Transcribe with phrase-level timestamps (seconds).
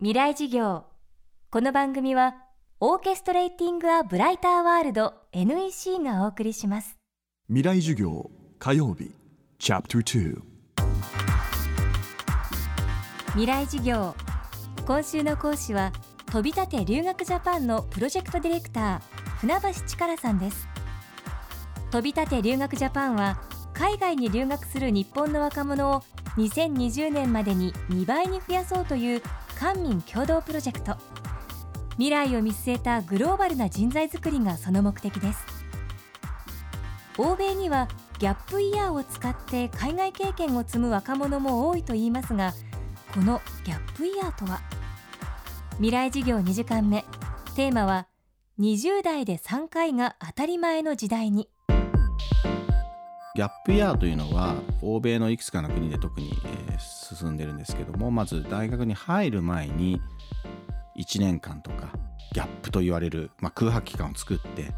[0.00, 0.84] 未来事業。
[1.50, 2.36] この番組は
[2.78, 6.96] オーケストレーティング・ア・ブライター・ワールド NEC がお送りします。
[7.48, 8.30] 未来授業
[8.60, 9.10] 火曜日
[9.58, 10.40] チャプター
[13.30, 14.14] 未来事業。
[14.86, 15.90] 今週の講師は
[16.26, 19.00] 飛び立て留学ジャパンのプロジェクトディレクター
[19.40, 20.68] 船橋力さんです。
[21.90, 23.40] 飛び立て留学ジャパンは
[23.74, 26.04] 海外に留学する日本の若者を
[26.36, 29.22] 2020年までに2倍に増やそうという
[29.58, 30.96] 官民共同プロジェクト。
[31.94, 35.44] 未来を見据えたグローバルな人材づくりがその目的です。
[37.18, 37.88] 欧米には
[38.20, 42.52] ギャップイヤーを使って海外経験を積む若者も多いといいますが
[43.12, 44.60] このギャップイヤーとは？
[45.78, 47.04] 未来事業2時間目。
[47.56, 48.06] テーマは
[48.60, 51.48] 20代で3回が当たり前の時代に。
[53.38, 56.32] ギャップイヤーというのは欧米のいくつかの国で特に、
[56.68, 60.02] えー、進んでるんですけどもまず大学に入る前に
[60.96, 61.92] 1年間とか
[62.32, 64.72] ギャップと言われる、まあ、空白期間を作って、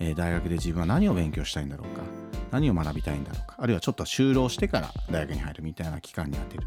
[0.00, 2.02] えー、大学で自分は何を勉強したいんだろうか
[2.50, 6.66] 何を学びたいんだろうかあるいはちょっと就労してから大学に入るみたいな期間に当てる。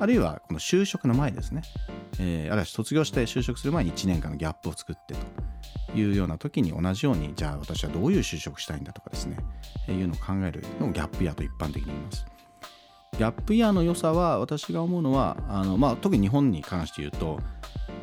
[0.00, 1.62] あるいはこの就職の前ですね、
[2.18, 5.20] えー、あるいは卒業して就職する前に1年間のギャップを作ってと。
[5.94, 9.36] いうような時に同じようにじゃあ私はどういう就職したいんだとかですね、
[9.88, 12.26] え、いうのを考えるのをギャップイヤーと一般的に言います。
[13.18, 17.40] ギャップイヤーの良さは私が思うのはあの、まあ、特に日本に関して言うと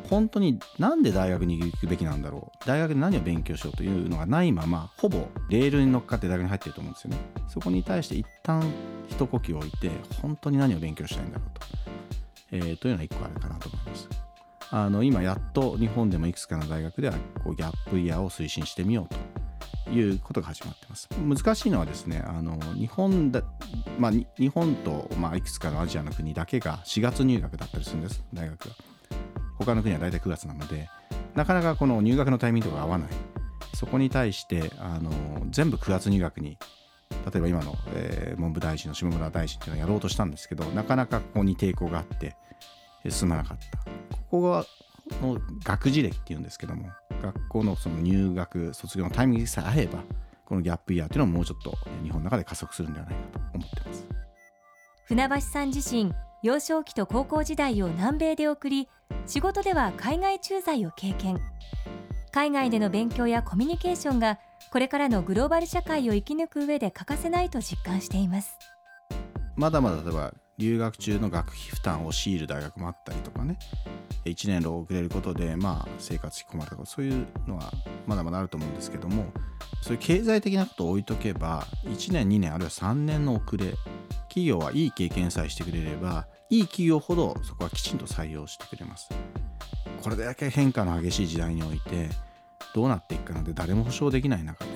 [0.08, 7.16] 本当になんで大学に行くべきなんだろう大学で何を勉強しようというのがないままほぼレールに乗っかって大学に入ってると思うんですよね。
[7.48, 8.62] そこに対して一旦
[9.08, 11.66] 一呼吸置いて本当に何を勉強したいんだろうと、
[12.52, 13.79] えー、というのが一個あるかなと思います。
[14.70, 19.14] あの今やっと日本でもいくつかの大学ではこうギャップイヤーを推進してみよう
[19.84, 21.08] ということが始まってます。
[21.18, 23.42] 難しいのはですねあの日本だ、
[23.98, 28.74] まあ、日本と、まあ、いくつかのアジアの国だけが4月入学だったりするんです大学が
[29.58, 30.88] 他の国は大体9月なので
[31.34, 33.08] なかなかこの入学のタイミングが合わない。
[33.80, 35.10] そこに対してあの
[35.50, 36.58] 全部9月入学に
[37.32, 42.36] 例えば今の、えー、文部大臣の下村大臣っていうのをやろうとしたんですけどなかなかここに抵抗があって
[43.08, 43.78] 進まなかった。
[44.30, 44.64] ここ
[45.22, 46.88] の学時歴っていうんですけども
[47.22, 49.98] 学校のその入学卒業のタイミングさえ合えば
[50.44, 54.06] このギャップイヤーっていうのはもうちょっと日本の中で加速するんではないかと思ってます。
[55.06, 56.12] 船橋さん自身
[56.42, 58.88] 幼少期と高校時代を南米で送り
[59.26, 61.40] 仕事では海外駐在を経験。
[62.32, 64.38] 海外での勉強やコミュニケーションが
[64.72, 68.56] これからのグローバル社会を生き抜く上で欠かせないと実感しています。
[69.56, 73.58] まだまだ例えば留学中の学費負担を強いる大学もあったりとかね。
[74.26, 77.72] 1年遅れることでまあ生活費困るとかそういうのは
[78.06, 79.24] まだまだあると思うんですけども
[79.80, 83.72] そういう経済的なことを置いとけば1年2年あるいは3年の遅れ
[84.28, 89.08] 企業はいい経験さえしてくれればいい企業ほどそこはきちんと採用してくれます。
[90.02, 92.08] これだけ変化の激しい時代において
[92.74, 94.70] どうなっていくかなんて誰も保証できない中で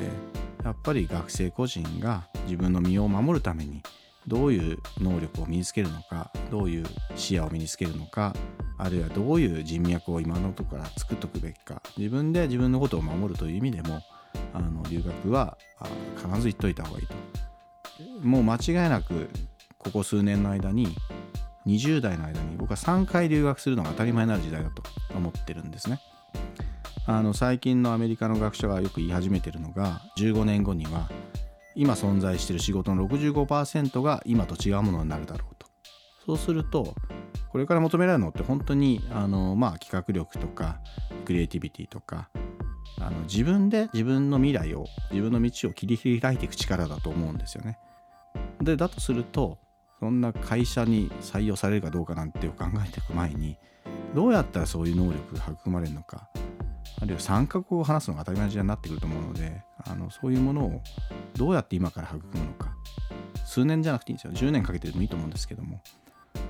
[0.64, 3.82] やっぱり学生個人が自分の身を守るために
[4.26, 6.86] どういう能力を身につけるのかどういう
[7.16, 8.34] 視野を身につけるのか
[8.78, 11.82] あるいはどういう人脈を今のところから作っておくべきか。
[11.96, 14.02] 自分で自分のことを守るという意味でも
[14.52, 15.56] あの留学は
[16.16, 17.14] 必ず言っといた方がいいと。
[18.22, 19.28] もう間違いなく
[19.78, 20.88] ここ数年の間に
[21.66, 24.82] 20代の間に僕は3回留学するのが当たり前になる時代だと
[25.14, 26.00] 思ってるんですね。
[27.06, 31.10] あの最近のアメリカの学者がよく言い始めてるのが15年後には
[31.74, 35.66] 今存在している仕事の65%が今と違うものになるだろうと
[36.26, 36.94] そうすると
[37.50, 40.80] これから求められるのって本当にあの、まあ、企画力とか
[41.24, 42.28] クリエイティビティとか
[43.00, 47.78] あの自分で自分の未来を自分の道を切り開いていく力だと思うんですよね。
[48.60, 49.58] でだとすると
[50.00, 53.56] そんな会社に採用されるかどうかなんて考えていく前に
[54.14, 56.28] どうやったらそういう能力が育まれるのか
[57.00, 60.82] あるいは3カ国語を話すのが当たり前になってくると思うのであのそういうものを
[61.34, 62.74] どうやって今から育むのか。
[63.44, 64.32] 数年じゃなくていいんですよ。
[64.32, 65.80] 10年かけてでもいいと思うんですけども。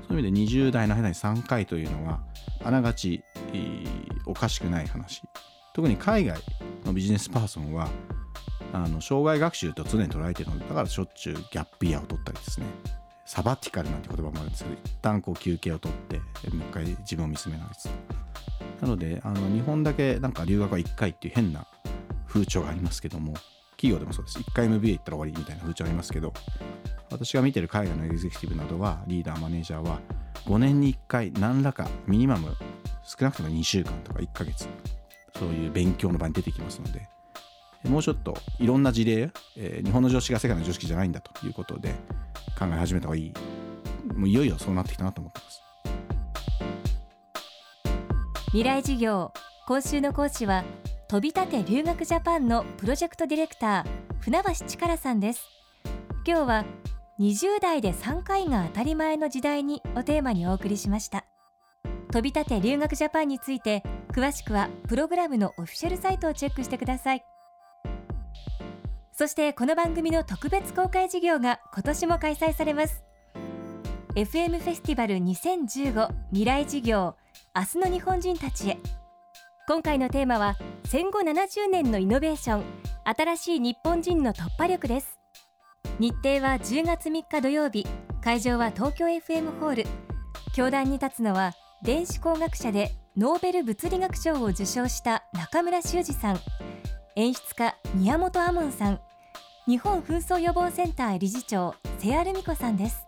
[0.08, 2.20] そういう意味で20代の間に3回というのは
[2.62, 3.22] あながち、
[4.26, 5.22] おかしくない話。
[5.74, 6.38] 特に海外
[6.84, 7.88] のビジネスパーソンは
[8.72, 12.66] あの障害学習と常に捉えてるのでだからしょっちゅうギャップイヤーを取ったりですね。
[13.26, 16.18] サバティカルなんて言葉もあるんですけど一旦こう休憩を取って
[16.50, 17.88] もう一回自分を見つめ直す。
[18.80, 21.66] なのであの日本だけなんか留学は1回っていう変な
[22.34, 23.34] 風潮がありますけども
[23.76, 24.38] 企業でもそうです。
[24.38, 26.32] 1回 MBA 行ったら終わりみたいな風潮ありますけど
[27.10, 30.00] 私が見てる海外のエグゼクティブなどはリーダーマネージャーは
[30.46, 32.56] 5年に1回何らかミニマム
[33.04, 34.68] 少なくとも2週間とか1ヶ月
[35.38, 37.08] そういう勉強の場に出てきますので
[37.88, 41.90] もうちょっといろんな事例、えー、日本の常識が世界の常識じゃないんだということで
[42.58, 43.32] 考え始めた方がいい。
[44.14, 45.60] もういよいよそうなってきたなと思ってます。
[48.46, 49.32] 未来事業
[49.66, 50.64] 今週の講師は
[51.06, 55.44] 飛び立て留学ジャパンのプロジェクトディレクター船橋力さんです。
[56.26, 56.64] 今日は
[57.20, 61.26] 20代で3回が当たり前の時代にをテーマにお送りしました。
[62.10, 67.24] 飛び立て留学ジャパンについて詳しくはプログラムのオフィシャルサイトをチェックしてください。
[69.12, 73.04] そしてこの番組の特別公開授業が今年も開催されます。
[74.14, 77.14] FM フェスティバル2015未来事業
[77.54, 78.78] 明日の日本人たちへ。
[79.66, 80.56] 今回のテーマは
[80.86, 82.64] 戦後70年のイノベーション
[83.04, 85.18] 新しい日本人の突破力です。
[85.98, 87.86] 日程は10月3日土曜日
[88.22, 89.86] 会場は東京 FM ホール。
[90.54, 91.52] 教壇に立つのは
[91.82, 96.40] 電子工学者でノーベル物理学賞を受賞した中村修二さん。
[97.16, 99.00] 演出家宮本亞門さん。
[99.66, 103.06] 日本紛争予防センター理事長瀬谷ルミ子さんです。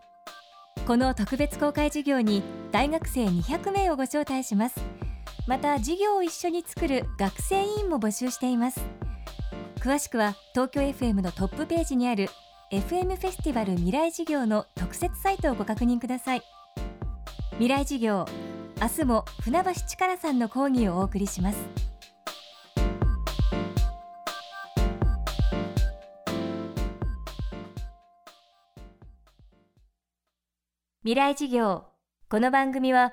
[0.87, 4.81] この特別公開授業に大学生200名をご招待します。
[5.47, 8.81] また授業を一緒に作る学生委員も募集しています。
[9.79, 12.29] 詳しくは東京 FM のトップページにある
[12.73, 16.43] FM フェスティバル未来事業の特設サイトをご確認ください。
[17.53, 18.27] 未来事業
[18.83, 21.59] 明日も船橋力さんの講義をお送りします。
[31.05, 31.85] 未来事業
[32.29, 33.13] この番組は